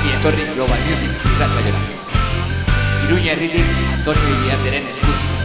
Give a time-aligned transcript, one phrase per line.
[0.00, 1.80] ongi etorri Global Music irratxaiora.
[3.04, 3.66] Iruña herritik
[3.98, 5.39] Antonio Iriarteren eskutik.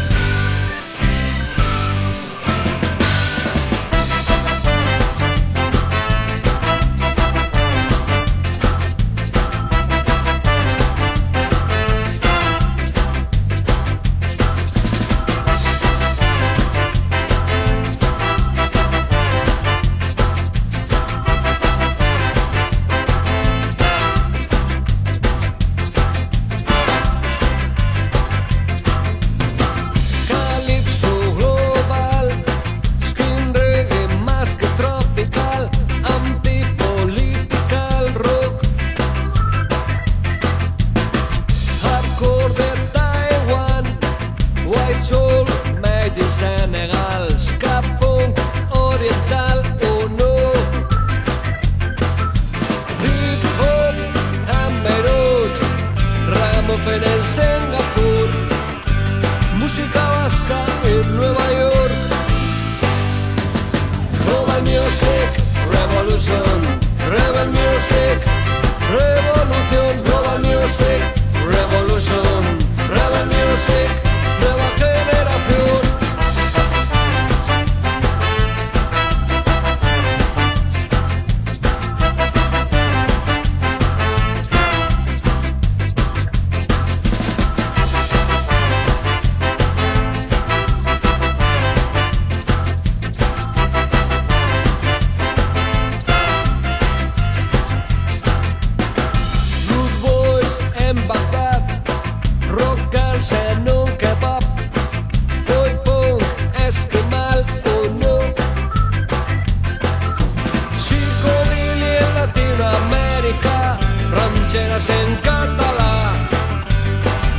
[114.76, 116.28] Rancheras en catalán,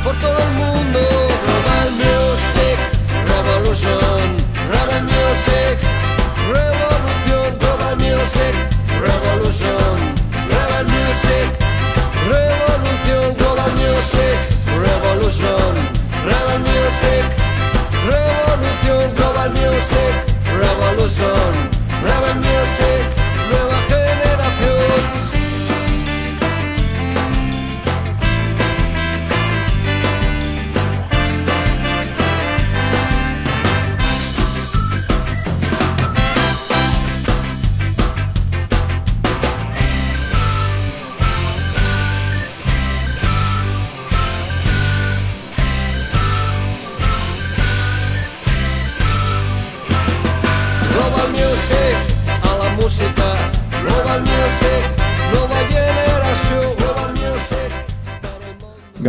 [0.03, 0.99] por todo el mundo.
[1.45, 2.79] Global Music
[3.27, 4.37] Revolution,
[4.69, 5.77] Rebel Music.
[6.51, 8.53] Revolución, Global Music
[8.99, 9.97] Revolution,
[10.49, 11.49] Rebel Music.
[12.27, 14.37] Revolución, Global Music
[14.79, 15.73] Revolution,
[16.25, 17.25] Rebel Music.
[18.05, 20.13] Revolución, Global Music
[20.59, 21.53] Revolution,
[22.01, 23.16] Rebel Music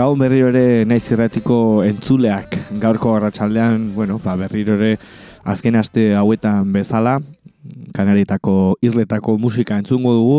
[0.08, 2.54] Gau berriro ere naiz irratiko entzuleak.
[2.80, 4.94] Gaurko arratsaldean, bueno, ba berriro ere
[5.44, 7.18] azken aste hauetan bezala
[7.92, 10.38] Kanarietako irletako musika entzungo dugu,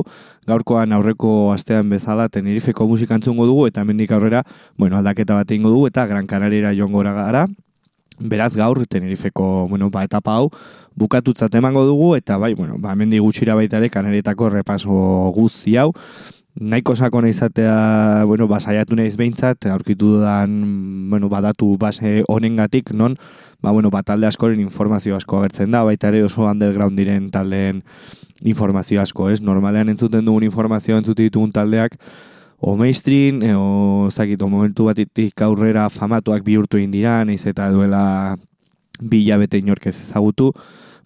[0.49, 4.41] gaurkoan aurreko astean bezala Tenerifeko musika entzungo dugu eta hemendik aurrera,
[4.75, 7.45] bueno, aldaketa bat egingo dugu eta Gran Canariera joango gara.
[8.17, 10.49] Beraz gaur Tenerifeko, bueno, ba etapa hau
[10.95, 14.89] bukatutzat emango dugu eta bai, bueno, ba hemendik gutxira baita ere Kanarietako repaso
[15.37, 15.93] guzti hau
[16.59, 23.15] nahiko sakona izatea, bueno, ba, saiatu naiz behintzat, aurkitu dudan, bueno, badatu base honengatik, non,
[23.63, 27.79] ba, bueno, ba, talde askoren informazio asko agertzen da, baita ere oso underground diren taldeen
[28.43, 29.39] informazio asko, ez?
[29.41, 31.95] Normalean entzuten dugun informazio entzute ditugun taldeak,
[32.59, 37.69] o mainstream, e, o, zakit, o momentu batitik aurrera famatuak bihurtu egin dira, naiz eta
[37.71, 38.35] duela
[38.99, 40.51] bi hilabete inork ez ezagutu,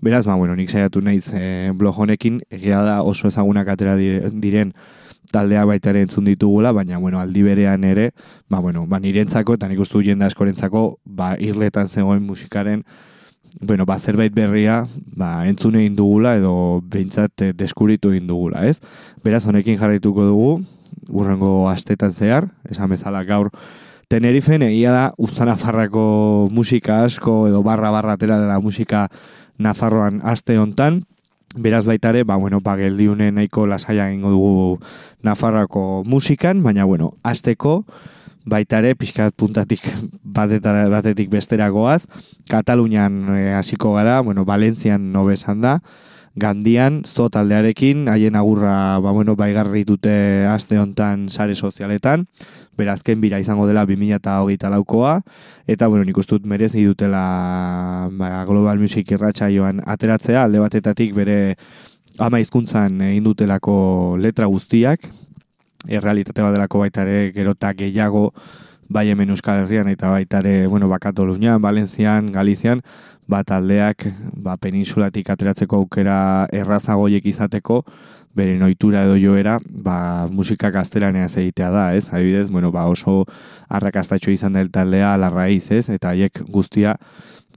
[0.03, 4.19] Beraz, ba, bueno, nik saiatu naiz e, blog honekin, egia da oso ezagunak atera di-
[4.43, 4.73] diren
[5.33, 8.11] taldea baita ere entzun ditugula, baina bueno, aldi berean ere,
[8.49, 12.83] ba, bueno, ba, nirentzako eta nik uste jende askorentzako, ba, irletan zegoen musikaren,
[13.61, 14.83] bueno, ba, zerbait berria,
[15.17, 16.55] ba, entzun egin dugula edo
[16.85, 18.79] behintzat eh, deskubritu egin dugula, ez?
[19.25, 20.51] Beraz, honekin jarraituko dugu,
[21.09, 23.51] urrengo astetan zehar, esan bezala gaur,
[24.13, 29.07] Tenerifen egia da Uzta Nafarrako musika asko edo barra barra atera dela musika
[29.57, 31.00] Nafarroan aste hontan.
[31.55, 34.79] Beraz baita ere, ba, bueno, ba, geldiune nahiko lasaia egingo dugu
[35.21, 37.83] Nafarroako musikan, baina, bueno, azteko,
[38.45, 39.85] baita ere, pixkat puntatik
[40.38, 42.07] batetara, batetik besteragoaz,
[42.50, 45.77] Katalunian eh, hasiko gara, bueno, Valentzian nobesan da,
[46.35, 52.25] Gandian, zo taldearekin, haien agurra, ba, bueno, baigarri dute aste hontan sare sozialetan,
[52.74, 55.19] berazken bira izango dela 2008 laukoa,
[55.69, 61.13] eta, bueno, nik uste dut merezi dutela ba, Global Music irratxa joan ateratzea, alde batetatik
[61.13, 61.38] bere
[62.18, 65.06] ama hizkuntzan egin dutelako letra guztiak,
[65.85, 68.31] errealitate bat delako baita ere gerota gehiago
[68.89, 72.81] bai hemen Euskal Herrian eta baita ere, bueno, ba Katalunian, Valentzian, Galizian,
[73.27, 77.83] ba taldeak ba peninsulatik ateratzeko aukera errazagoiek izateko
[78.35, 82.07] bere noitura edo joera, ba, musika gaztelanean egitea da, ez?
[82.12, 83.25] Adibidez, bueno, ba, oso
[83.69, 85.88] arrakastatxo izan del taldea la raiz, ez?
[85.94, 86.97] Eta haiek guztia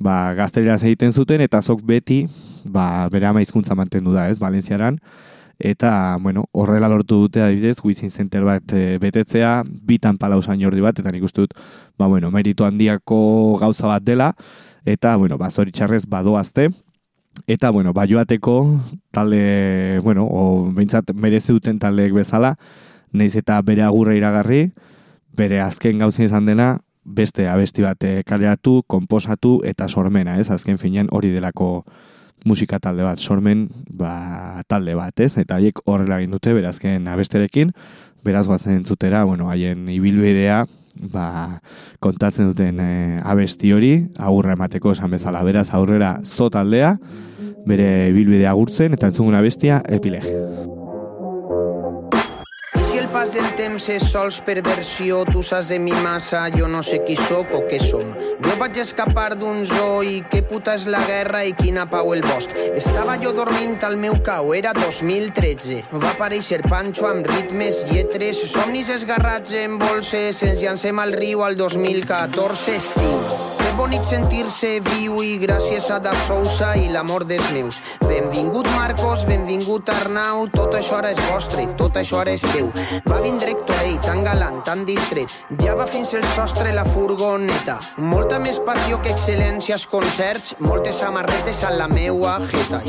[0.01, 2.27] ba, gaztelera egiten zuten eta zok beti
[2.65, 4.39] ba, bere ama hizkuntza mantendu da, ez?
[4.39, 5.01] Valentziaran
[5.59, 10.83] eta bueno, horrela lortu dute adibidez Wizin Center bat e, betetzea, bitan pala usain jordi
[10.85, 11.55] bat, eta nik uste dut,
[11.99, 14.33] ba, bueno, meritu handiako gauza bat dela,
[14.85, 16.69] eta, bueno, ba, zoritxarrez badoazte,
[17.47, 18.59] eta, bueno, ba, joateko
[19.13, 22.57] talde, bueno, o behintzat merezi duten taldeek bezala,
[23.13, 24.71] neiz eta bere agurra iragarri,
[25.37, 26.77] bere azken gauzin izan dena,
[27.07, 30.51] beste abesti bat eh, kaleratu, komposatu eta sormena, ez?
[30.51, 31.85] Azken finean hori delako
[32.45, 35.37] musika talde bat, sormen ba, talde bat, ez?
[35.39, 37.73] Eta haiek horrela egin dute berazken abesterekin,
[38.27, 40.65] beraz guazen zutera, bueno, haien ibilbidea
[41.13, 41.61] ba,
[42.01, 46.97] kontatzen duten e, abesti hori, agurra emateko esan bezala, beraz aurrera zo taldea,
[47.67, 50.76] bere ibilbidea gurtzen, eta entzugun abestia, epilegia.
[53.17, 57.15] Pas del temps és sols perversió, tu saps de mi massa, jo no sé qui
[57.17, 58.11] sóc o què som.
[58.45, 62.21] Jo vaig escapar d'un zoo i què puta és la guerra i quina pau el
[62.27, 62.53] bosc.
[62.77, 65.87] Estava jo dormint al meu cau, era 2013.
[65.97, 71.57] Va aparèixer Pancho amb ritmes, lletres, somnis esgarrats en bolses, ens llancem al riu al
[71.57, 77.81] 2014 estiu bonic sentir-se viu i gràcies a Da Sousa i l'amor dels meus.
[78.07, 82.73] Benvingut Marcos, benvingut Arnau, tot això ara és vostre, tot això ara és teu.
[83.05, 83.57] Va vindre
[83.87, 85.31] Ey, tan galant, tan distret,
[85.63, 87.77] ja va fins el sostre la furgoneta.
[88.03, 92.81] Molta més passió que excel·lència als concerts, moltes samarretes a la meua jeta.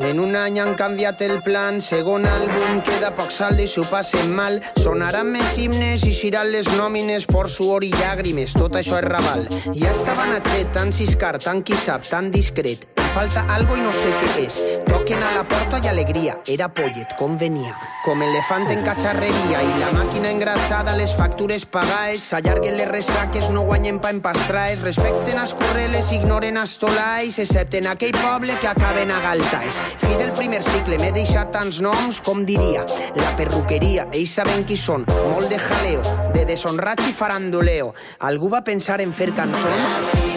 [0.00, 4.32] En un any han canviat el plan, segon àlbum, queda poc saldo i s'ho passen
[4.32, 4.56] mal.
[4.80, 9.44] Sonaran més himnes i xiran les nòmines por suor i llàgrimes, tot això és Raval.
[9.76, 12.99] Ja estava banatret, tan ciscar, tan qui sap, tan discret.
[13.14, 14.56] Falta algo i no sé què és.
[14.86, 16.36] Toquen a la porta i alegria.
[16.46, 17.72] Era pollet, com venia.
[18.04, 23.66] Com elefant en catxarreria i la màquina engrassada, les factures pagaes, s'allarguen les ressaques, no
[23.66, 28.70] guanyen pa en pastraes, respecten as correles, ignoren as tolais, excepte en aquell poble que
[28.70, 29.82] acaben a galtaes.
[30.04, 32.86] Fi del primer cicle, m'he deixat tants noms, com diria,
[33.18, 36.06] la perruqueria, ells saben qui són, molt de jaleo,
[36.36, 37.92] de deshonrat i farandoleo.
[38.30, 40.29] Algú va pensar en fer cançons?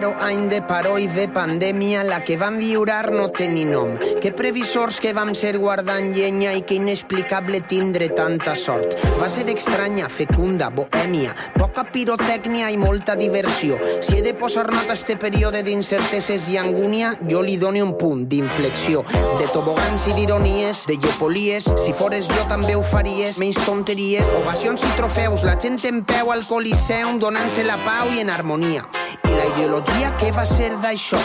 [0.00, 3.90] Zero any de paró i de pandèmia, la que vam viurar no té ni nom.
[4.22, 8.96] Que previsors que vam ser guardant llenya i que inexplicable tindre tanta sort.
[9.20, 13.76] Va ser estranya, fecunda, bohèmia, poca pirotècnia i molta diversió.
[14.00, 17.92] Si he de posar nota a este període d'incerteses i angúnia, jo li doni un
[18.00, 19.04] punt d'inflexió.
[19.36, 24.80] De tobogans i d'ironies, de llepolies, si fores jo també ho faries, menys tonteries, ovacions
[24.80, 28.88] i trofeus, la gent en peu al coliseum donant-se la pau i en harmonia.
[29.40, 31.16] La ideologia, què va ser d'això?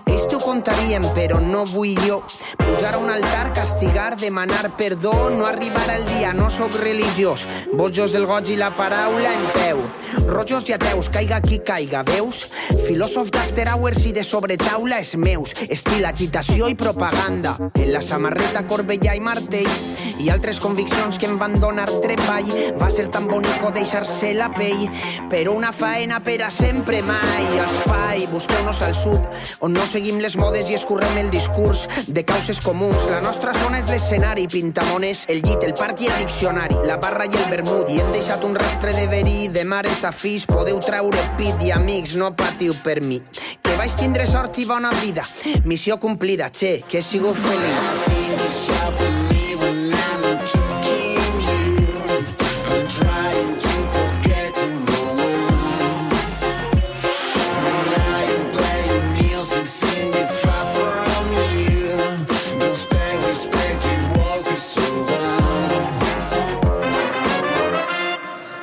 [0.00, 2.16] Ells t'ho contarien, però no vull jo.
[2.58, 7.46] Pujar a un altar, castigar, demanar perdó, no arribar al dia, no sóc religiós.
[7.70, 9.84] Bojos del goig i la paraula en peu.
[10.26, 12.48] Rojos i ateus, caiga qui caiga, veus?
[12.88, 15.54] Filòsof d'after hours i de sobretaula és meus.
[15.68, 17.54] Estil, agitació i propaganda.
[17.78, 19.70] En la samarreta, Corbella i Martell.
[20.18, 22.50] I altres conviccions que em van donar treball.
[22.82, 24.88] Va ser tan bonico deixar-se la pell.
[25.30, 29.26] Però una faena per a sempre mai espai, busqueu-nos al sud,
[29.64, 33.02] on no seguim les modes i escurrem el discurs de causes comuns.
[33.10, 37.28] La nostra zona és l'escenari, pintamones, el llit, el parc i el diccionari, la barra
[37.28, 40.80] i el vermut, i hem deixat un rastre de verí, de mares a fills, podeu
[40.84, 43.20] traure pit i amics, no patiu per mi.
[43.62, 45.26] Que vaig tindre sort i bona vida,
[45.64, 48.09] missió complida, che, que sigut feliç.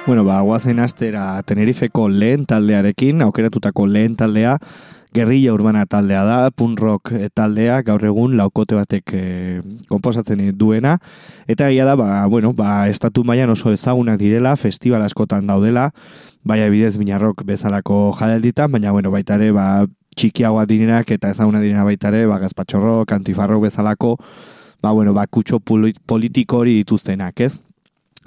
[0.08, 4.54] Bueno, ba, guazen astera Tenerifeko lehen taldearekin, aukeratutako lehen taldea,
[5.12, 9.24] gerrilla urbana taldea da, punk rock taldea, gaur egun laukote batek e,
[9.92, 10.96] komposatzen duena,
[11.52, 15.90] eta egia da, ba, bueno, ba, estatu mailan oso ezagunak direla, festival askotan daudela,
[16.48, 19.84] baina bidez binarrok bezalako jadelditan, baina bueno, baita ere, ba,
[20.16, 24.16] txikiagoa direnak eta ezaguna direna baita ere, ba, gazpatxorro, kantifarro bezalako,
[24.80, 27.58] ba, bueno, ba, kutxo politiko hori dituztenak, ez?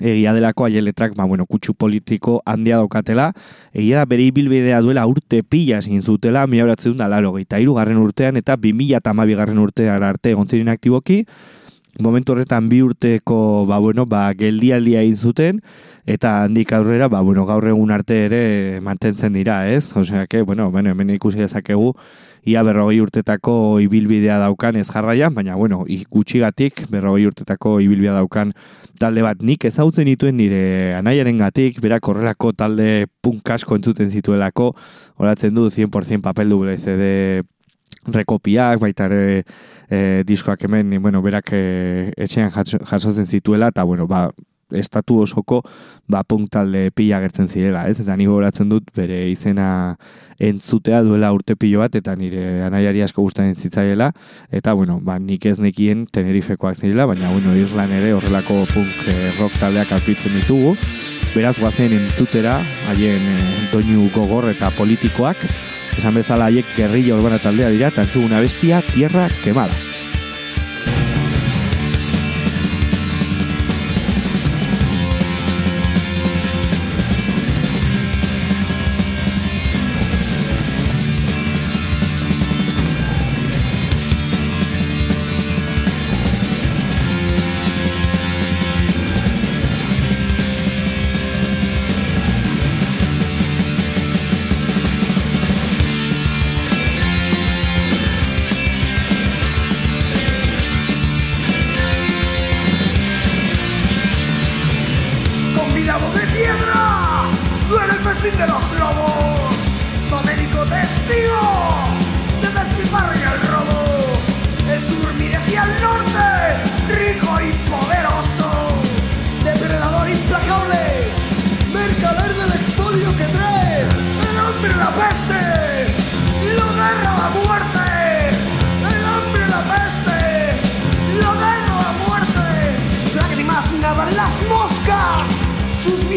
[0.00, 3.30] Egia delako haien letrak, ba, bueno, kutsu politiko handia daukatela,
[3.72, 7.98] egia da bere ibilbidea duela urte pila egin zutela, mi horatzen da laro gehi, garren
[7.98, 11.24] urtean eta bi mila eta garren urtean arte egon aktiboki,
[11.98, 15.60] momentu horretan bi urteko ba, bueno, ba, geldialdia egin zuten,
[16.06, 19.96] eta handik aurrera, ba, bueno, gaur egun arte ere mantentzen dira, ez?
[19.96, 21.94] Osea, que, bueno, bueno, hemen ikusi dezakegu,
[22.48, 23.54] ia berrogei urtetako
[23.84, 28.52] ibilbidea daukan ez jarraian, baina, bueno, gutxigatik berrogei urtetako ibilbidea daukan
[29.00, 29.42] talde bat.
[29.42, 34.72] Nik ezautzen dituen nire anaiaren gatik, berak horrelako talde punkasko entzuten zituelako,
[35.20, 37.42] horatzen du 100% papel duble CD
[38.08, 39.42] rekopiak, baita ere
[39.90, 44.30] e, diskoak hemen, bueno, berak e, etxean jasotzen zituela, eta, bueno, ba,
[44.76, 45.60] estatu osoko
[46.10, 48.00] ba punktalde pila gertzen zirela, ez?
[48.00, 49.96] Eta nigo horatzen dut bere izena
[50.38, 54.12] entzutea duela urte pilo bat eta nire anaiari asko gustatzen zitzaiela
[54.50, 59.32] eta bueno, ba nik ez nekien Tenerifekoak zirela, baina bueno, Irlan ere horrelako punk eh,
[59.38, 60.76] rock taldeak aurkitzen ditugu.
[61.34, 62.58] Beraz goazen entzutera
[62.90, 65.46] haien eh, doinu gogor eta politikoak
[66.00, 69.28] Esan bezala haiek gerrilla urbana taldea dira, eta entzuguna bestia, tierra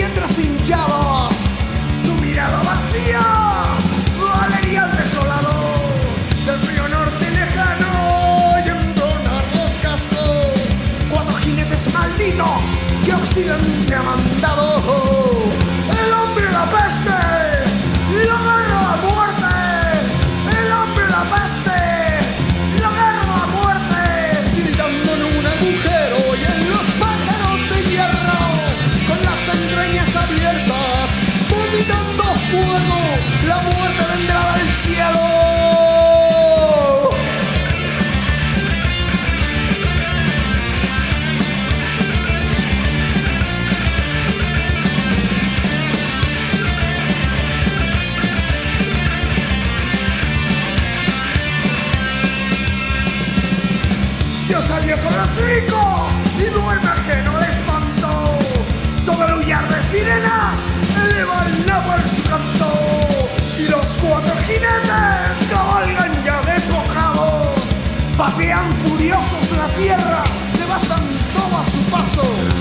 [0.04, 1.34] vientres hinchados,
[2.04, 3.22] su mirada vacía,
[4.20, 5.54] valería al desolado
[6.46, 10.60] del frío norte lejano y entonar los cascos.
[11.10, 12.64] Cuatro jinetes malditos
[13.06, 14.63] que Occidente ha mandado.
[68.24, 70.24] Pasean furiosos la tierra,
[70.58, 71.04] devastan
[71.34, 72.53] todo a su paso.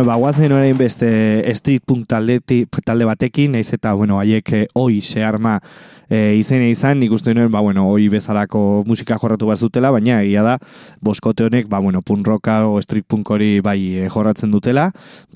[0.00, 2.38] Bueno, ba, guazen orain beste street punk talde,
[2.86, 5.58] talde batekin, naiz eta, bueno, haiek eh, oi se arma
[6.08, 10.22] e, izene izan, nik uste nuen, ba, bueno, oi bezalako musika jorratu bat zutela, baina
[10.22, 10.54] egia da,
[11.04, 14.86] boskote honek, ba, bueno, punk rocka o street punk hori bai e, jorratzen dutela,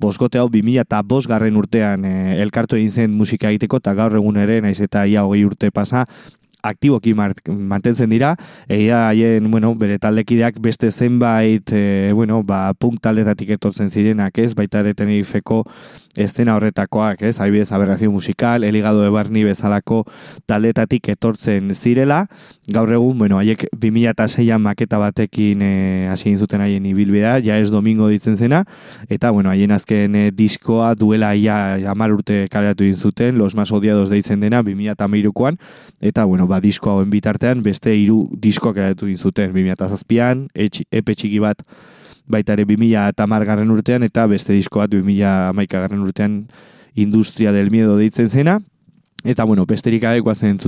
[0.00, 4.16] boskote hau 2000 eta bos garren urtean e, elkartu egin zen musika egiteko, eta gaur
[4.16, 6.06] egun ere, naiz eta ia hogei urte pasa,
[6.64, 8.35] aktiboki mantentzen dira,
[8.68, 14.52] egia haien, bueno, bere taldekideak beste zenbait, e, bueno, ba, punk taldetatik etortzen zirenak, ez,
[14.56, 15.64] baita ere Tenerifeko
[16.16, 20.04] estena horretakoak, ez, haibidez aberrazio musikal, eligado de barni bezalako
[20.47, 22.26] taldetatik etortzen zirela,
[22.68, 25.73] gaur egun, bueno, haiek 2006an maketa batekin e,
[26.11, 28.64] hasi egin zuten haien ibilbidea, ja ez domingo ditzen zena,
[29.09, 34.11] eta, bueno, haien azken e, diskoa duela ia amar urte kaleratu zuten, los más odiados
[34.11, 35.59] deitzen dena, 2008an,
[36.00, 41.14] eta, bueno, ba, disko hauen bitartean, beste hiru diskoak eratu egin zuten, 2007an, etx- epe
[41.14, 41.62] txiki bat,
[42.26, 46.47] baita ere 2000 garren urtean, eta beste disko bat 2000 garren urtean,
[46.95, 48.61] Industria del Miedo deitzen zena,
[49.25, 50.59] Eta, bueno, besterik adekua zen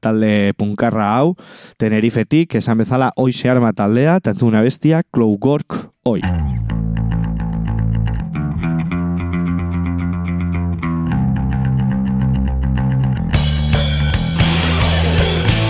[0.00, 1.36] talde punkarra hau,
[1.76, 6.20] Tenerifetik, esan bezala, hoxe arma taldea, tantzuna bestia, Clow Gork, oi.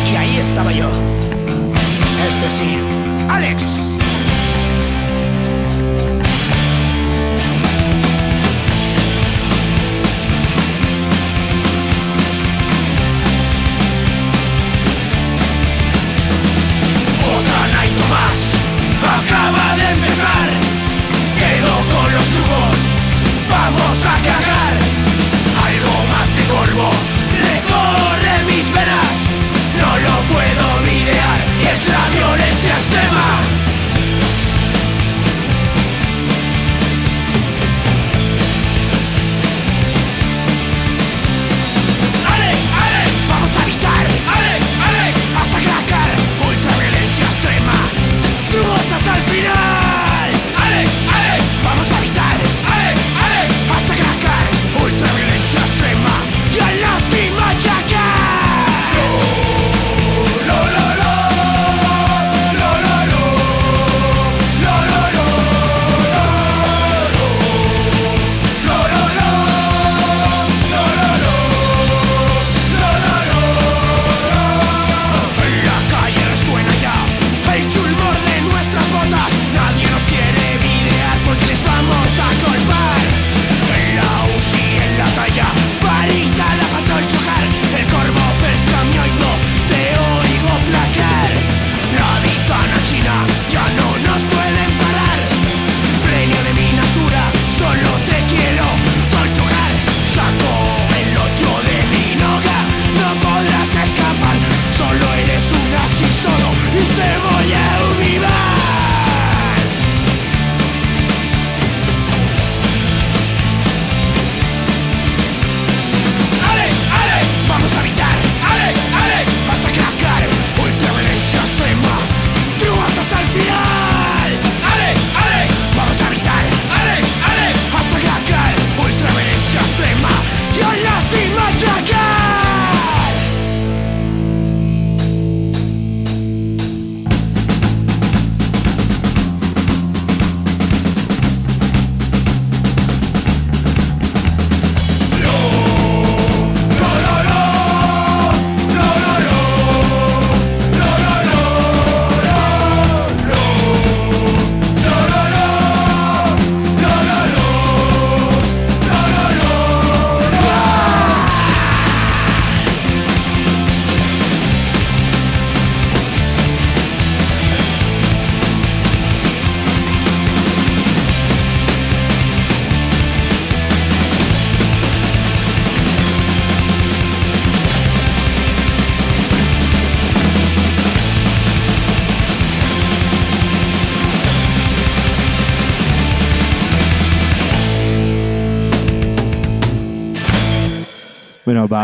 [0.07, 0.89] Y ahí estaba yo.
[2.29, 2.79] Es decir,
[3.29, 4.00] Alex.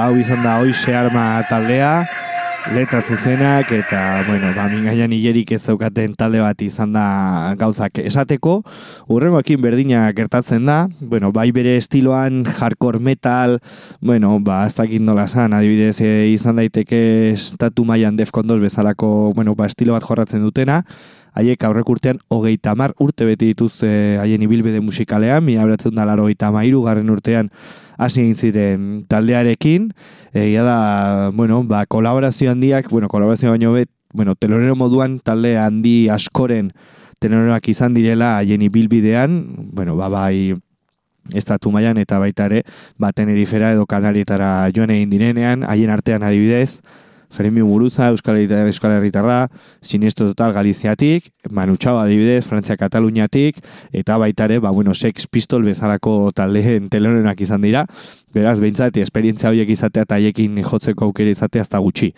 [0.06, 2.04] Hau izan da hoxe arma taldea,
[2.74, 7.06] letra zuzenak, eta, bueno, ba, mingainan hilerik ez zeukaten talde bat izan da
[7.58, 8.60] gauzak esateko.
[9.10, 13.58] Urrengoekin berdina gertatzen da, bueno, bai bere estiloan hardcore metal,
[13.98, 19.32] bueno, ba, ez dakit nola san, adibidez, e, izan daiteke estatu mailan Defcon 2 bezalako,
[19.34, 20.84] bueno, ba, estilo bat jorratzen dutena,
[21.36, 23.88] haiek aurrek urtean hogeita mar urte beti dituzte
[24.22, 27.50] haien ibilbide musikalean, mi abratzen da laro mairu garren urtean
[27.98, 29.92] hasi egin ziren taldearekin,
[30.32, 36.08] egia da, bueno, ba, kolaborazio handiak, bueno, kolaborazio baino bet, bueno, telonero moduan talde handi
[36.08, 36.72] askoren
[37.20, 40.56] teloneroak izan direla haien ibilbidean, bueno, ba, bai,
[41.34, 42.62] estatu mailan eta baita ere,
[42.98, 46.80] ba, Tenerifera edo Kanarietara joan egin direnean, haien artean adibidez,
[47.30, 49.48] Jeremi Buruza, Euskal Herritarra, Euskal Herritarra,
[49.80, 53.60] Siniesto Total Galiziatik, Manu Txau adibidez, Frantzia Kataluniatik,
[53.92, 57.86] eta baitare, ba, bueno, Sex Pistol bezalako taldeen telenenak izan dira,
[58.34, 62.12] beraz, behintzat, esperientzia horiek izatea eta haiekin jotzeko aukera izatea hasta gutxi.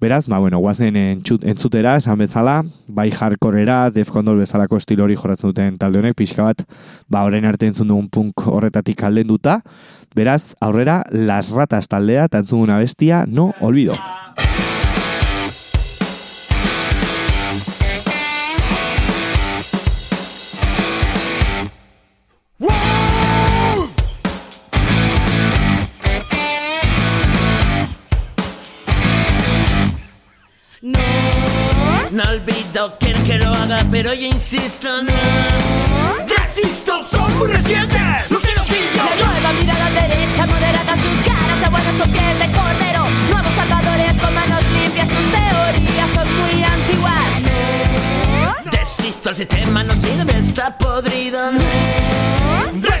[0.00, 2.58] Beraz, ba, bueno, guazen entzut, entzutera, esan bezala,
[2.92, 6.64] bai jarkorera, defkondol bezalako estilo hori jorratzen duten talde honek, pixka bat,
[7.08, 9.60] ba, orain arte entzun dugun punk horretatik alden duta.
[10.14, 13.94] Beraz, aurrera, las ratas taldea, eta entzun duguna bestia, no olvido.
[30.80, 31.00] No,
[32.12, 35.12] No olvido, quieren que lo haga, pero yo insisto, no.
[36.24, 37.02] ¡Desisto!
[37.02, 38.53] ¡Son muy recientes!
[40.60, 43.04] Derecha, moderada sus caras de buena son piel de cordero.
[43.30, 47.32] Nuevos salvadores con manos limpias, sus teorías son muy antiguas.
[48.46, 52.93] No, Desisto, el sistema no sirve, está podrido, no.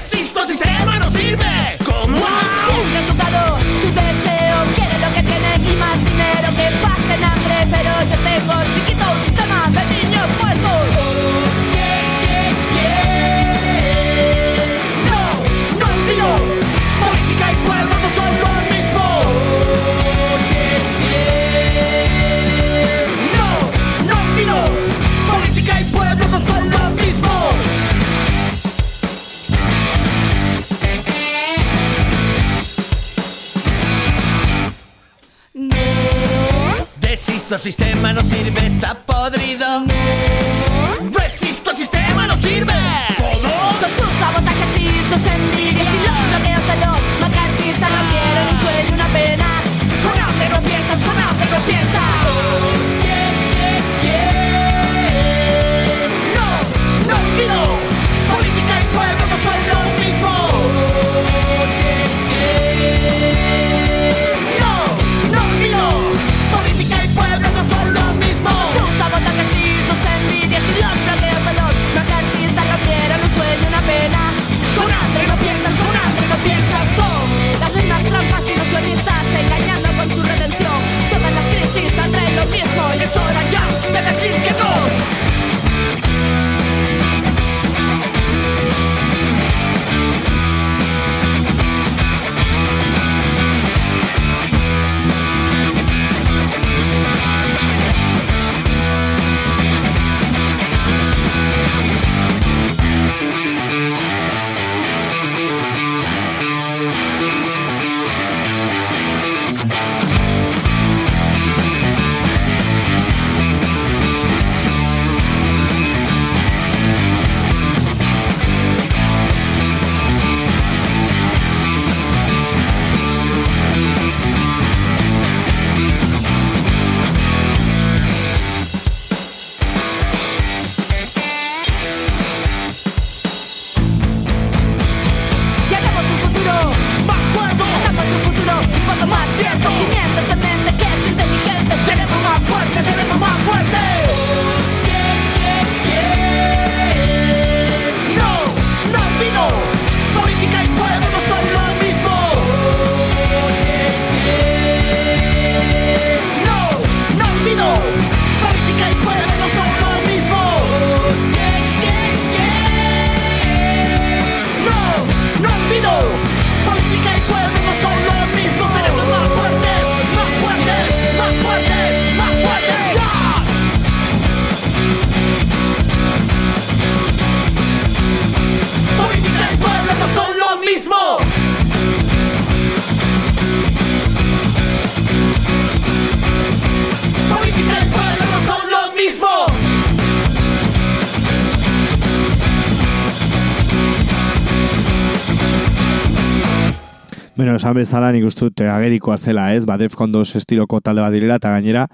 [197.64, 199.64] Esan bezala nik uste eh, agerikoa zela, ez?
[199.64, 201.86] Ba, Defcon 2 estiloko talde bat direla, eta gainera,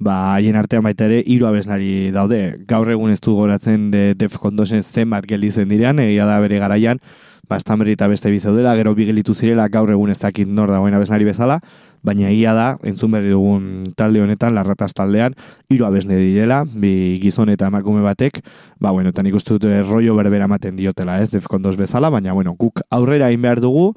[0.00, 2.38] ba, haien artean baita ere, hiru abeslari daude.
[2.68, 7.02] Gaur egun ez du goratzen de Defcon 2 zenbat gelditzen direan, egia da bere garaian,
[7.50, 10.96] ba, Stanberry eta beste bizaudela, gero bi gelditu zirela, gaur egun ez dakit nor dagoen
[10.96, 11.60] abeslari bezala,
[12.00, 15.36] baina egia da, entzun berri dugun talde honetan, larrataz taldean,
[15.68, 18.40] hiru abesne direla, bi gizon eta emakume batek,
[18.80, 22.08] ba, bueno, eta nik uste dut eh, rollo berbera ematen diotela, ez, Defcon 2 bezala,
[22.08, 23.90] baina, bueno, guk aurrera egin behar dugu,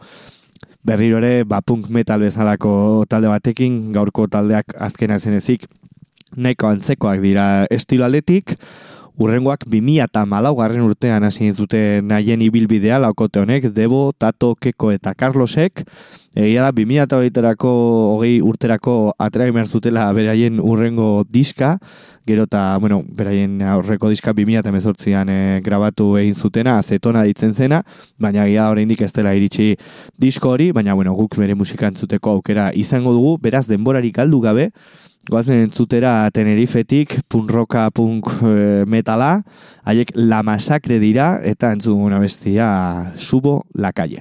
[0.83, 5.65] berriro ere ba, punk metal bezalako talde batekin, gaurko taldeak azkena zenezik,
[6.35, 8.57] nahiko antzekoak dira estilo aldetik,
[9.21, 15.13] Urrengoak 2000 eta malaugarren urtean hasi zuten nahien ibilbidea laukote honek, Debo, Tato, Keko eta
[15.13, 15.83] Carlosek.
[16.33, 17.71] Egia da, 2000 eta horretarako,
[18.15, 21.75] hogei urterako atreak behar zutela beraien urrengo diska,
[22.25, 27.53] gero eta, bueno, beraien aurreko diska 2000 eta mezortzian e, grabatu egin zutena, zetona ditzen
[27.53, 27.83] zena,
[28.17, 29.75] baina egia oraindik ez dela iritsi
[30.17, 34.71] disko hori, baina, bueno, guk bere musika entzuteko aukera izango dugu, beraz denborarik galdu gabe,
[35.23, 39.37] Goazen entzutera Tenerifetik, punk roka, punk e, metala,
[39.87, 44.19] haiek la masakre dira, eta entzuguna bestia, subo la calle.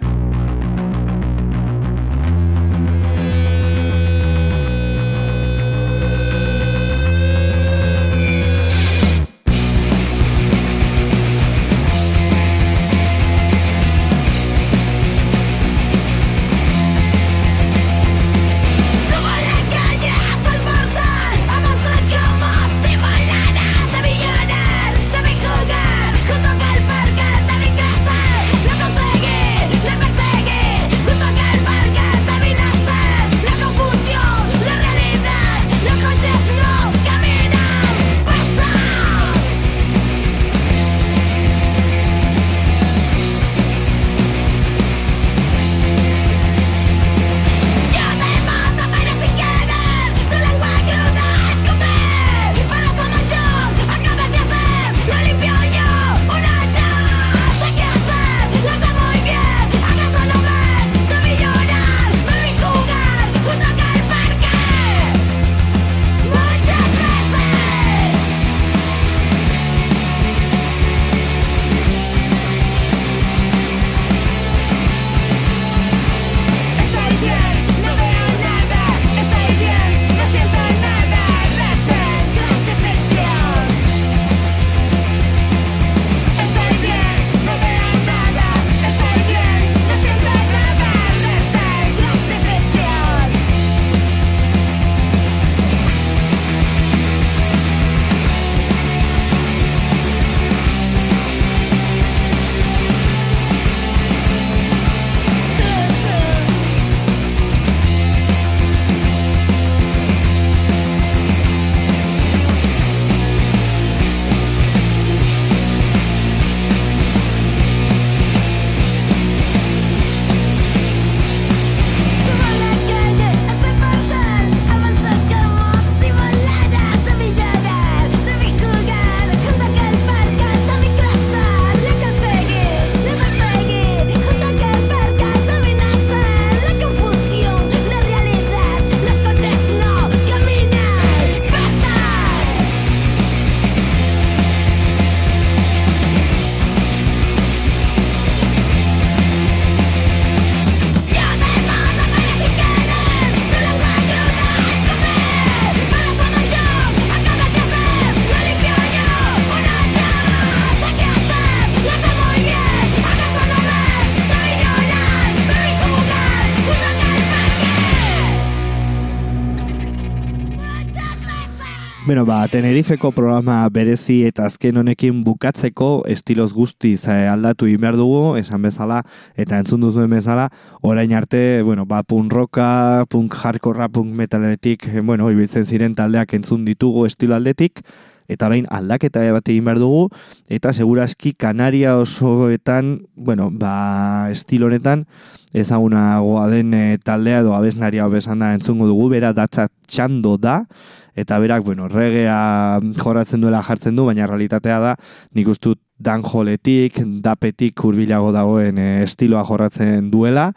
[172.04, 178.34] Bueno, ba, Tenerifeko programa berezi eta azken honekin bukatzeko estiloz guztiz eh, aldatu behar dugu,
[178.36, 179.04] esan bezala,
[179.36, 180.48] eta entzun duzuen bezala,
[180.80, 186.34] orain arte, bueno, ba, punk rocka, punk hardcorra, punk metaletik, eh, bueno, ibiltzen ziren taldeak
[186.34, 187.84] entzun ditugu estilo aldetik,
[188.26, 190.08] eta orain aldaketa bat egin behar dugu,
[190.50, 195.06] eta segurazki Kanaria osoetan, bueno, ba, estilo honetan,
[195.52, 200.64] ezagunagoa den eh, taldea edo abeslaria besan da entzungo dugu, bera datza txando da,
[201.14, 204.94] eta berak, bueno, regea jorratzen duela jartzen du, baina realitatea da,
[205.36, 210.50] nik ustut danjoletik, dapetik hurbilago dagoen eh, estiloa jorratzen duela.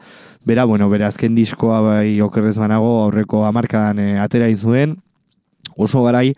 [0.46, 4.96] Bera, bueno, bere azken diskoa bai okerrez banago aurreko hamarkadan eh, atera egin zuen,
[5.76, 6.34] oso garai,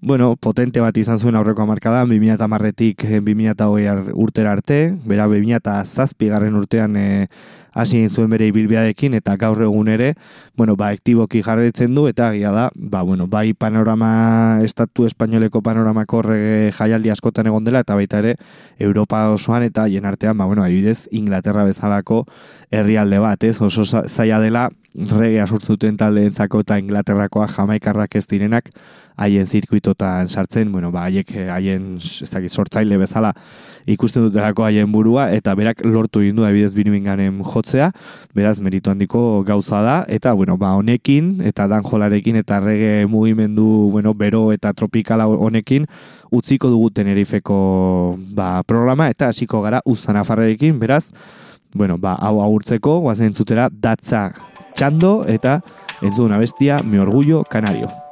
[0.00, 6.96] bueno, potente bat izan zuen aurreko hamarkadan, 2010-etik 2008 urtera arte, bera 2007 garren urtean
[6.96, 7.26] eh,
[7.72, 10.12] hasi zuen bere ibilbiadekin eta gaur egun ere,
[10.56, 16.22] bueno, ba, aktiboki jarretzen du eta egia da, ba, bueno, bai panorama, estatu espainoleko panoramako
[16.30, 18.36] rege jaialdi askotan egon dela eta baita ere
[18.78, 22.24] Europa osoan eta hien artean, ba, bueno, adibidez, Inglaterra bezalako
[22.70, 28.70] herrialde bat, ez, oso za- zaila dela regea sortzuten taldeentzako eta Inglaterrakoa jamaikarrak ez direnak
[29.18, 33.32] haien zirkuito proiektotan sartzen, bueno, ba, haiek eh, haien, ez dakit, sortzaile bezala
[33.86, 37.90] ikusten dutelako haien burua, eta berak lortu egin du adibidez biniminganen jotzea,
[38.34, 43.88] beraz meritu handiko gauza da, eta bueno, ba, honekin, eta dan jolarekin, eta rege mugimendu,
[43.90, 45.86] bueno, bero eta tropikala honekin,
[46.30, 51.08] utziko dugu Tenerifeko ba, programa, eta hasiko gara uzan afarrekin, beraz,
[51.72, 54.28] bueno, ba, hau agurtzeko, guazen entzutera, datza
[54.74, 55.60] txando, eta
[56.02, 58.07] entzun bestia, mi orgullo canario.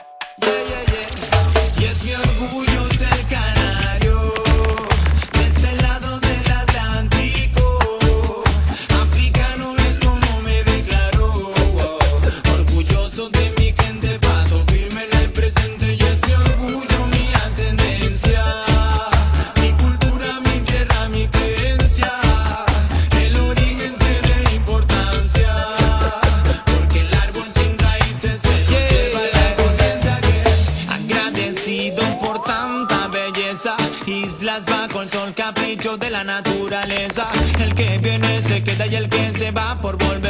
[35.77, 37.29] De la naturaleza.
[37.61, 40.26] El que viene se queda y el que se va por volver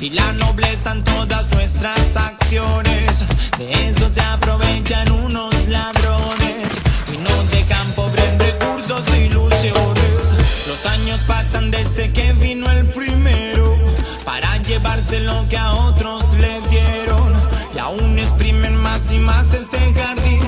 [0.00, 3.24] y la nobleza en todas nuestras acciones.
[3.58, 6.78] De eso se aprovechan unos ladrones
[7.12, 10.66] y nos dejan pobre en recursos e ilusiones.
[10.68, 13.76] Los años pasan desde que vino el primero
[14.24, 17.32] para llevarse lo que a otros le dieron
[17.74, 20.40] y aún exprimen más y más este jardín.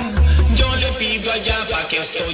[0.55, 2.25] Yo le pido allá para que esto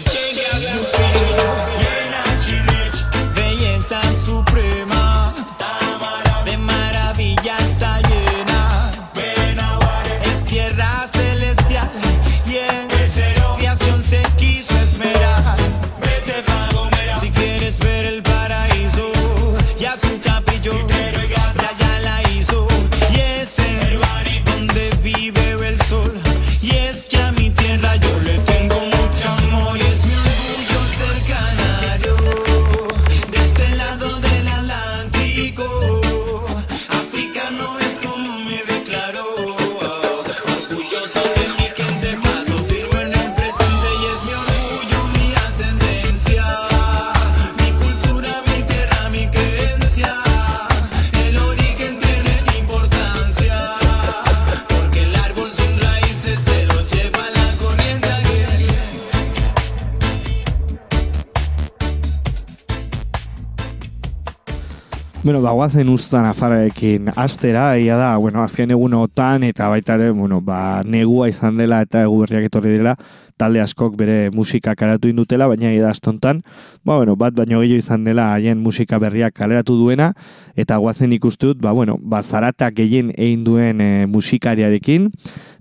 [65.27, 70.37] Bueno, ba, guazen ustan afarrekin astera, egia da, bueno, azken egunotan eta baita ere, bueno,
[70.41, 72.93] ba, negua izan dela eta egu berriak etorri dela,
[73.37, 76.42] talde askok bere musika karatu indutela, baina astontan,
[76.85, 80.12] ba, bueno, bat baino gehiago izan dela haien musika berriak kaleratu duena,
[80.57, 85.11] eta guazen ikustut, ba, bueno, ba, zarata gehien egin duen e, musikariarekin,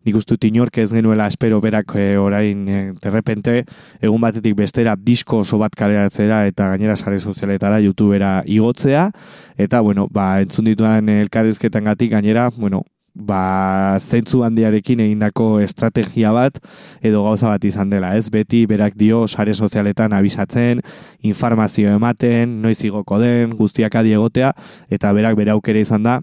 [0.05, 3.63] nik uste dut inork ez genuela espero berak e, orain e, terrepente
[4.01, 9.09] egun batetik bestera disko oso bat kaleratzera eta gainera sare sozialetara youtubera igotzea.
[9.57, 12.83] Eta bueno, ba, entzun dituan elkarrizketan gatik gainera, bueno,
[13.15, 16.59] ba, zentzu handiarekin egindako estrategia bat
[17.01, 18.27] edo gauza bat izan dela, ez?
[18.29, 20.83] Beti berak dio sare sozialetan abisatzen,
[21.23, 24.51] informazio ematen, noiz igoko den, guztiak adi egotea,
[24.91, 26.19] eta berak bere aukera izan da,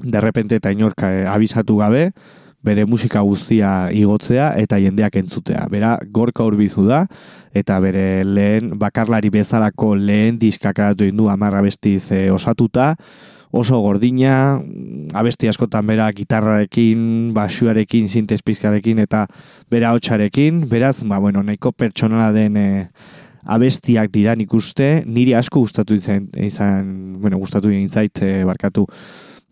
[0.00, 2.08] derrepente eta inorka eh, abisatu gabe,
[2.64, 5.66] bere musika guztia igotzea eta jendeak entzutea.
[5.70, 7.04] Bera gorka urbizu da
[7.52, 12.94] eta bere lehen bakarlari bezalako lehen diskak aratu indu amarra bestiz e, osatuta,
[13.54, 14.60] oso gordina,
[15.14, 19.24] abesti askotan bera gitarrarekin, basuarekin, sintez pizkarekin eta
[19.70, 22.66] bera hotxarekin, beraz, ba, bueno, nahiko pertsonala den e,
[23.46, 28.88] abestiak dira nik uste, niri asko gustatu izan, izan bueno, gustatu egin zait, e, barkatu,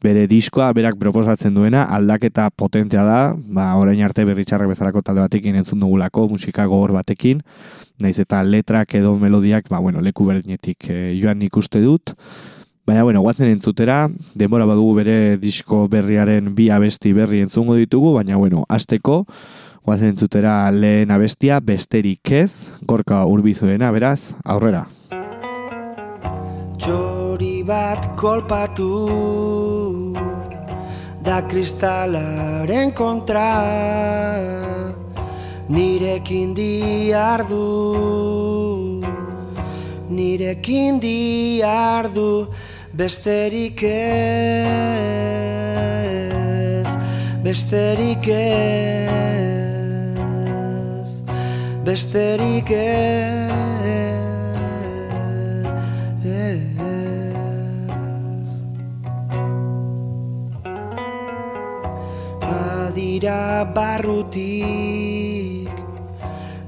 [0.02, 5.60] bere diskoa berak proposatzen duena aldaketa potentea da, ba, orain arte berritxarrek bezalako talde batekin
[5.60, 7.44] entzun dugulako, musika gogor batekin,
[8.02, 12.16] naiz eta letrak edo melodiak, ba, bueno, leku berdinetik e, joan nik uste dut,
[12.84, 18.34] Baina, bueno, guatzen entzutera, denbora badugu bere disko berriaren bi abesti berri entzungo ditugu, baina,
[18.36, 19.20] bueno, asteko,
[19.86, 24.88] guatzen entzutera lehen abestia, besterik ez, gorka urbizuena, beraz, aurrera.
[26.82, 28.90] Txori bat kolpatu
[31.22, 33.46] Da kristalaren kontra
[35.70, 37.62] Nirekin diardu
[40.12, 42.52] Nirekin diardu
[42.92, 43.98] Besterik ez
[47.42, 48.82] Besterik ez
[51.84, 53.52] Besterik ez.
[62.92, 64.42] Badira barrutik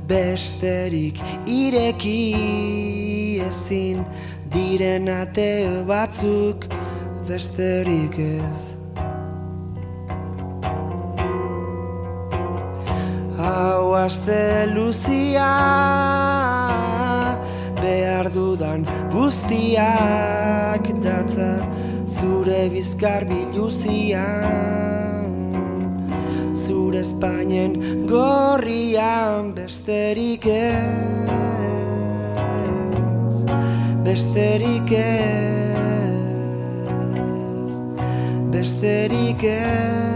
[0.09, 3.04] Besterik ireki
[3.49, 4.05] ezin
[4.53, 6.67] Diren ate batzuk
[7.29, 8.75] Besterik ez.
[13.39, 15.49] Hau aste luzia
[17.81, 21.51] Behar dudan guztiak datza
[22.07, 24.25] Zure bizkar biluzia
[26.55, 31.24] Zure Espainen gorrian besterik ez
[34.15, 36.15] Besterik ez
[38.51, 40.14] Besterik ez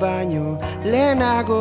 [0.00, 1.60] baino lehenago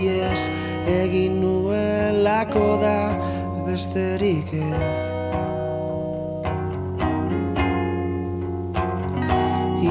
[0.00, 0.48] ies
[0.88, 2.98] egin nuelako da
[3.66, 4.98] besterik ez.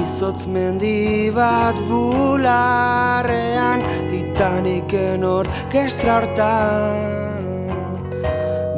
[0.01, 7.47] Izotz mendi bat bularrean Titaniken orkestra hortan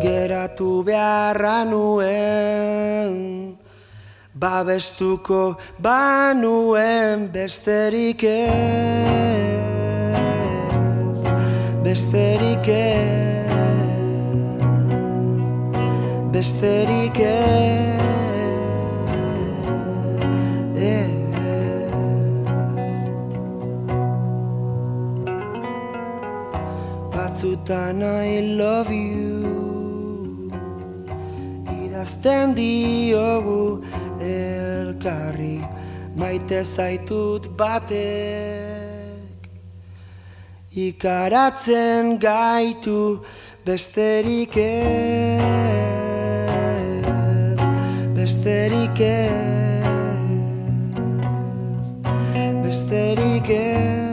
[0.03, 3.38] Geratu beharra nuen
[4.39, 8.39] Babestuko banuen besterik ez
[11.83, 13.19] Besterik ez
[16.31, 17.89] Besterik ez.
[27.11, 29.59] Batzutan I love you
[31.83, 33.83] Idazten diogu
[34.21, 35.59] elkarri
[36.15, 37.99] Maite zaitut batek.
[40.75, 43.23] Ikaratzen gaitu
[43.65, 45.29] besterik ez
[48.13, 49.39] Besterik ez
[52.63, 54.08] Besterik ez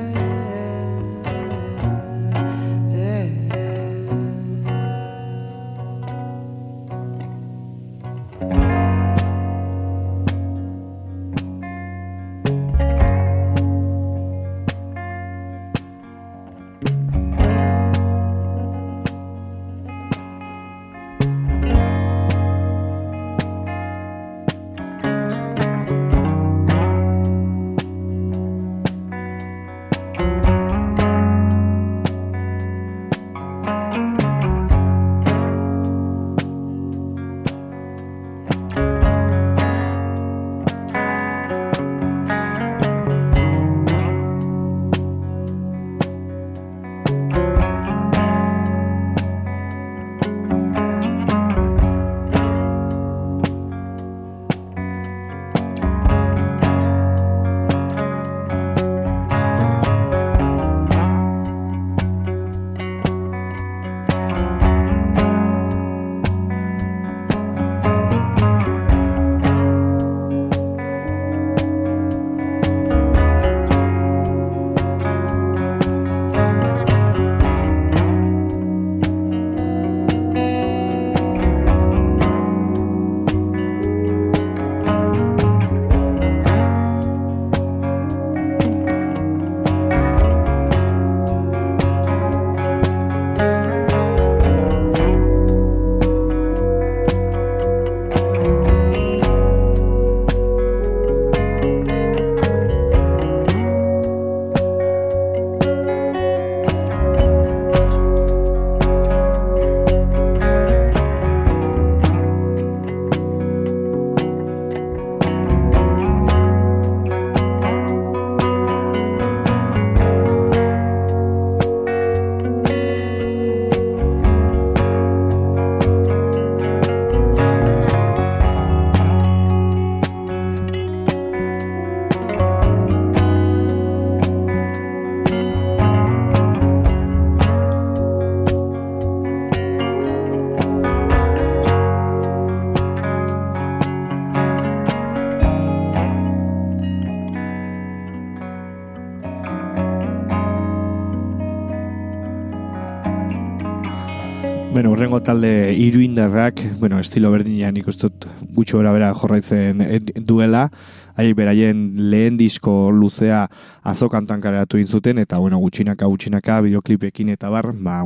[154.77, 160.69] Bueno, urrengo talde iruindarrak, bueno, estilo berdinean dut gutxo bera bera jorraitzen eh, duela,
[161.17, 163.49] haiek beraien lehen disko luzea
[163.83, 168.05] azokantan kareatu inzuten, eta bueno, gutxinaka, gutxinaka, bideoklipekin eta bar, ba,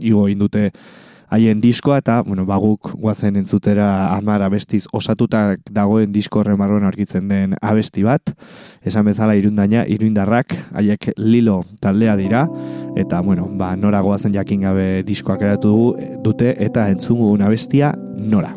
[0.00, 0.70] igo indute
[1.28, 7.28] haien diskoa eta bueno, baguk guazen entzutera amar abestiz osatuta dagoen disko horren barruan aurkitzen
[7.28, 8.32] den abesti bat.
[8.86, 12.46] Esan bezala irundaina, iruindarrak, haiek lilo taldea dira
[12.96, 18.54] eta bueno, ba, nora goazen jakin gabe diskoak eratu dute eta entzungu abestia nora.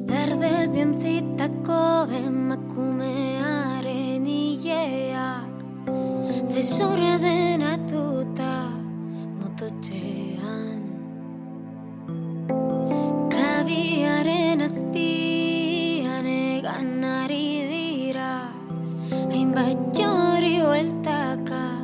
[6.60, 7.49] Desordenatuta
[16.16, 18.34] Anegan ari dira
[19.32, 21.79] Hainbat jori hueltaka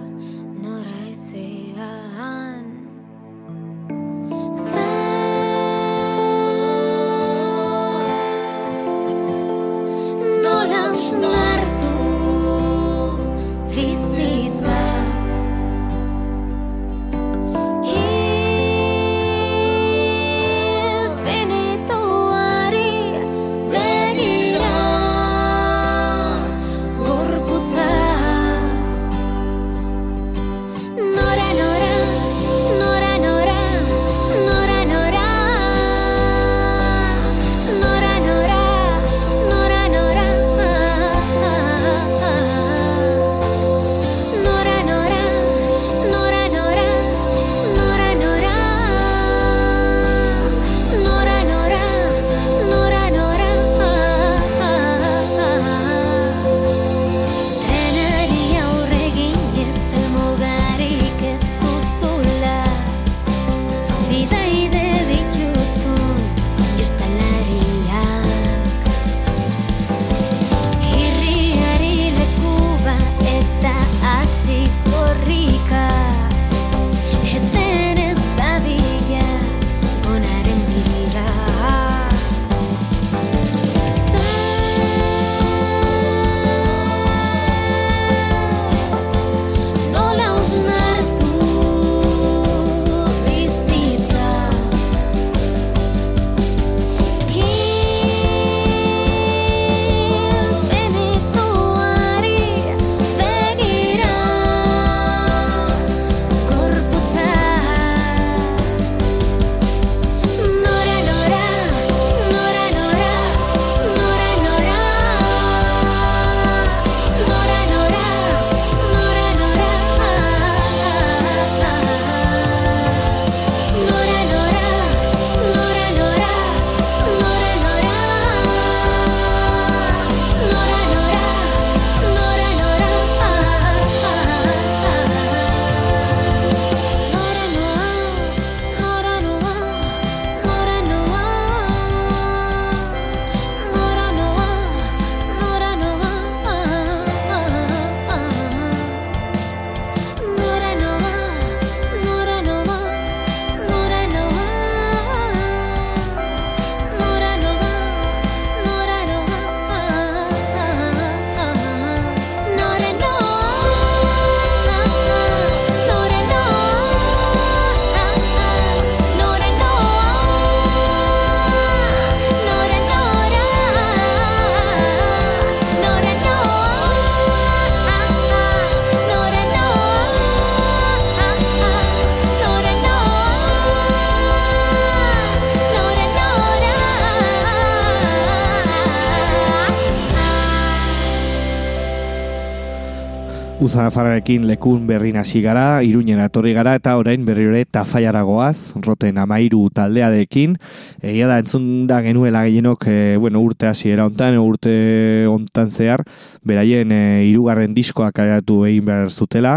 [193.65, 199.63] Uzanafararekin lekun berrin hasi gara, iruñen atorri gara eta orain berri tafaiara goaz, roten amairu
[199.73, 200.53] taldearekin.
[201.01, 206.05] Egia da entzun da genuela gehienok e, bueno, urte hasiera hontan, urte hontan zehar,
[206.45, 207.01] beraien e,
[207.31, 209.55] irugarren diskoak kaleratu egin behar zutela.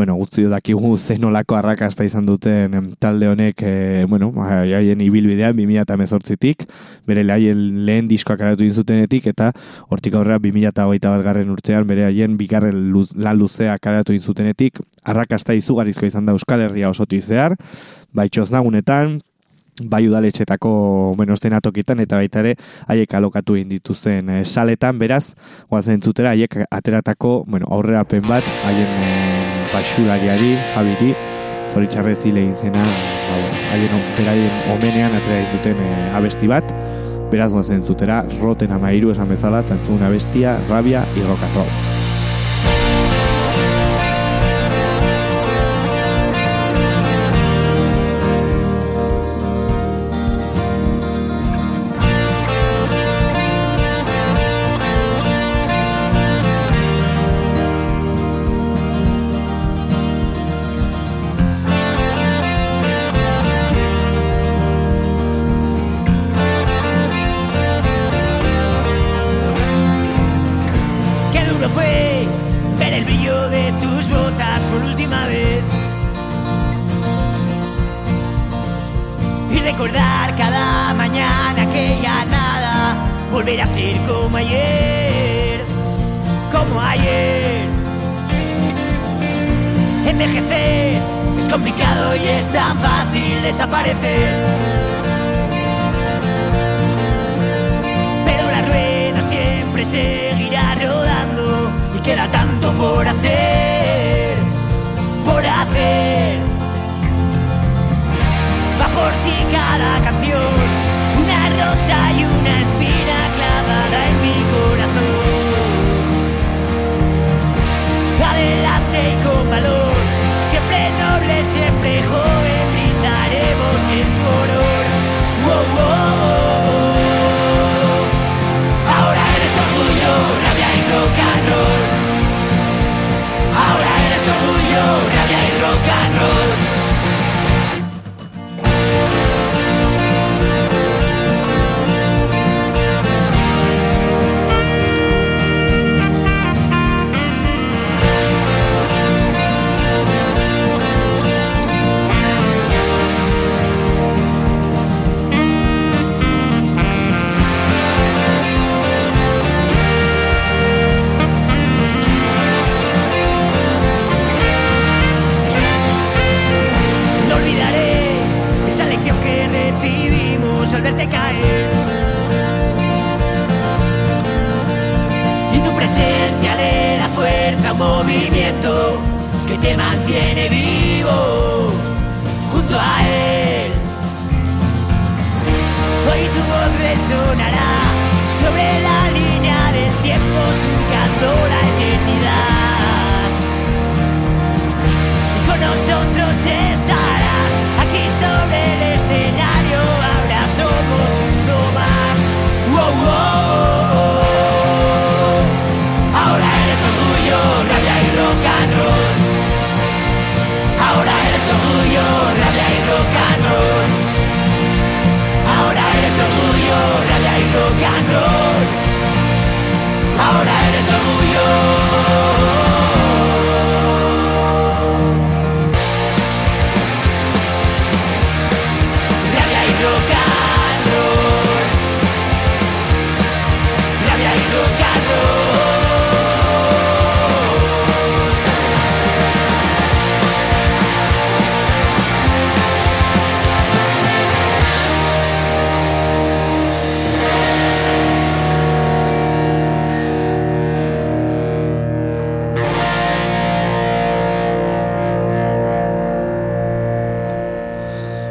[0.00, 6.64] Bueno, gutzi dakigu zenolako arrakasta izan duten talde honek, e, bueno, haien ibilbidean 2018tik,
[7.04, 9.50] bere haien lehen diskoak egin zutenetik, eta
[9.92, 14.80] hortik aurrera 2008 bat garren urtean bere haien bigarren luz, lan luzea kaleratu egin zutenetik,
[15.04, 17.58] arrakasta izugarrizko izan da Euskal Herria osotik zehar,
[18.16, 19.18] baitxoz nagunetan,
[19.84, 20.72] bai udaletxetako
[21.18, 22.54] bueno, tokitan eta baita ere
[22.88, 25.34] haiek alokatu egin dituzten e, saletan, beraz,
[25.68, 29.29] guazen entzutera haiek ateratako bueno, aurrerapen bat haien e,
[29.72, 31.14] basulariari, Javiri,
[31.70, 36.74] zoritxarrez hile zena ba, bueno, haien beraien omenean atera duten e, abesti bat,
[37.30, 42.09] beraz goazen zutera, roten amairu esan bezala, tantzun abestia, rabia, irrokatrol.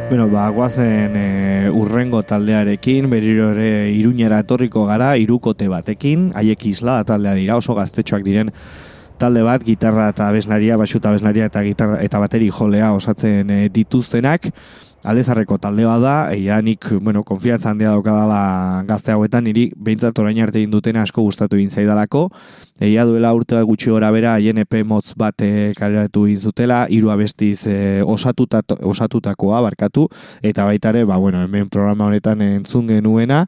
[0.10, 6.96] Bueno, ba, guazen e, urrengo taldearekin, berriro ere iruñera etorriko gara, irukote batekin, haiek isla
[7.06, 8.50] taldea dira, oso gaztetxoak diren
[9.22, 13.60] talde bat, gitarra eta abeslaria, basu eta abeslaria eta, gitarra, eta bateri jolea osatzen e,
[13.70, 14.50] dituztenak,
[15.08, 20.60] aldezarreko taldea da, eia nik, bueno, konfiantza handia daukadala gazte hauetan, niri behintzat orain arte
[20.60, 22.26] egin dutena asko gustatu egin zaidalako,
[22.84, 27.66] eia duela urte gutxi gora bera, haien EP motz bat e, kaleratu zutela, hiru abestiz
[27.68, 30.08] e, osatuta, osatutakoa barkatu,
[30.44, 33.46] eta baita ere, ba, bueno, hemen programa honetan entzun genuena,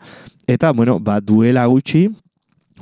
[0.47, 2.07] eta, bueno, ba, duela gutxi,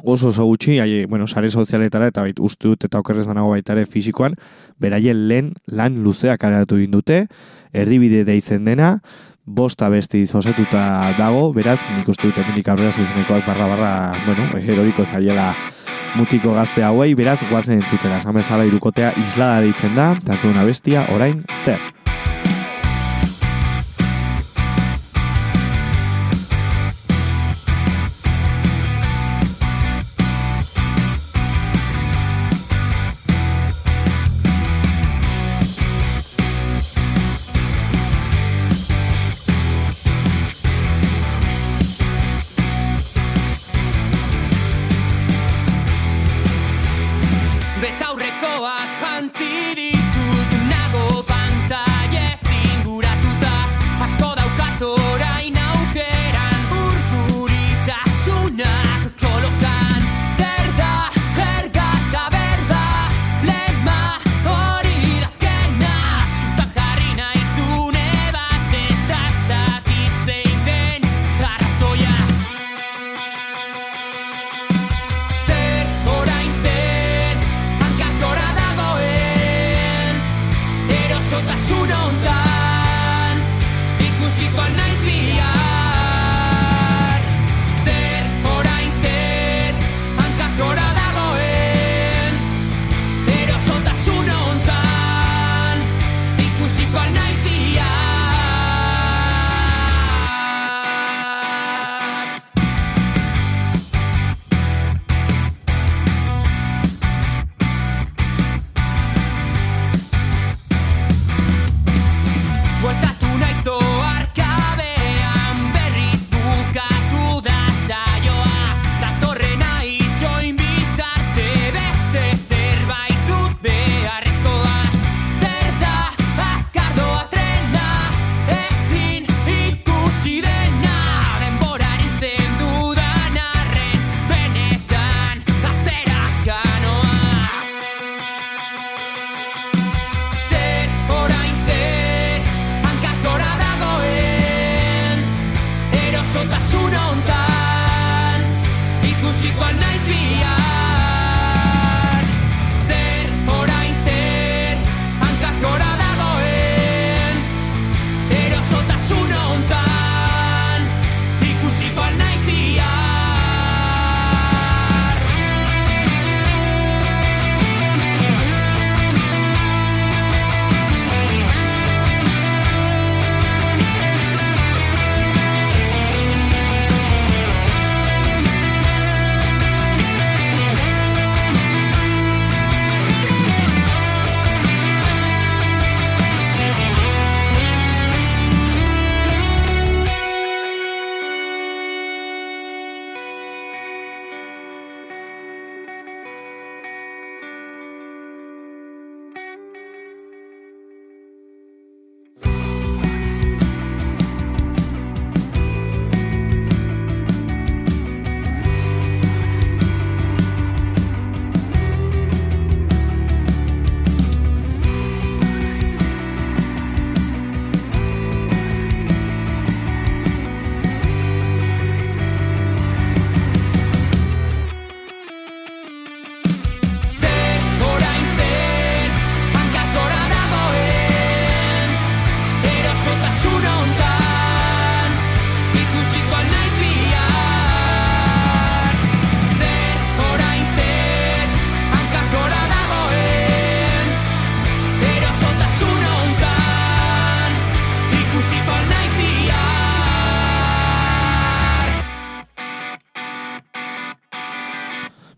[0.03, 3.73] oso oso gutxi, hai, bueno, sare sozialetara eta bait uste dut eta okerrez banago baita
[3.73, 4.35] ere fisikoan,
[4.79, 7.25] beraien lehen lan luzea kaleratu egin dute,
[7.73, 8.97] erdibide deitzen dena,
[9.45, 13.93] bost abesti osatuta dago, beraz, nik uste dut emendik aurrera zuzenekoak barra barra,
[14.25, 15.53] bueno, eroriko zaiela
[16.15, 21.43] mutiko gazte hauei, beraz, guazen entzutera, esan bezala irukotea islada deitzen da, tantzun abestia, orain,
[21.57, 21.98] zer.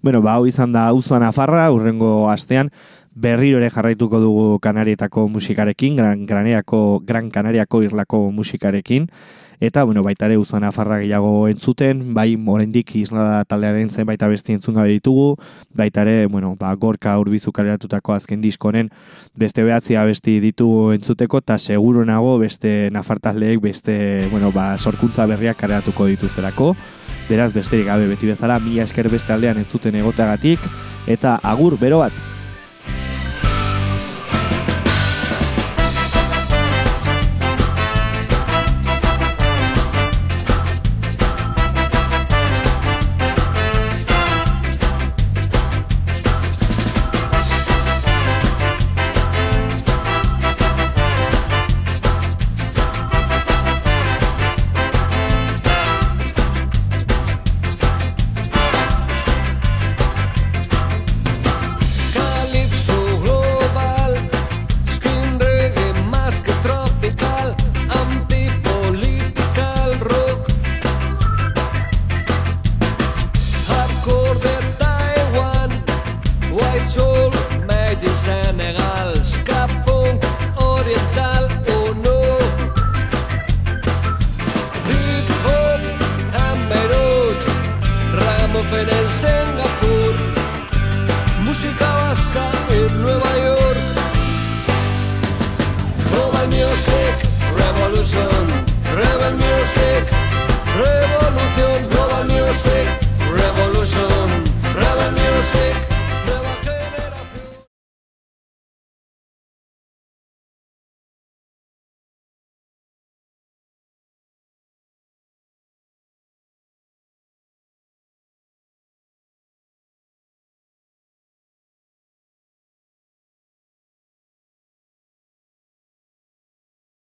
[0.02, 2.72] Bueno, ba, hau izan da Uza Nafarra, urrengo astean,
[3.14, 9.06] berriro ere jarraituko dugu Kanarietako musikarekin, Gran, Graneriako, Gran Kanariako irlako musikarekin,
[9.62, 14.80] eta, bueno, baita ere Uza Nafarra gehiago entzuten, bai, oraindik islada taldearen zenbait abesti entzun
[14.80, 15.36] gabe ditugu,
[15.78, 18.90] baita ere, bueno, ba, gorka urbizu kaleratutako azken diskonen
[19.38, 24.00] beste behatzi abesti ditugu entzuteko, eta seguro nago beste nafartazleek beste,
[24.34, 26.74] bueno, ba, sorkuntza berriak kaleratuko dituzerako,
[27.32, 30.66] Beraz, besterik gabe beti bezala, mila esker beste aldean entzuten egoteagatik,
[31.08, 32.18] eta agur, bero bat!